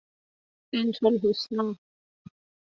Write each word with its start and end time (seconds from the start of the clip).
بِنتالحسنی 0.73 1.75